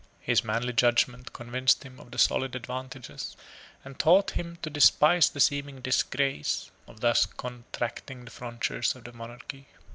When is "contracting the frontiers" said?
7.27-8.95